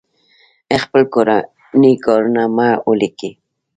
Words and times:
خپل 0.83 1.01
کورني 1.13 1.91
کارونه 2.05 2.43
مو 2.55 2.69
وليکئ! 2.89 3.31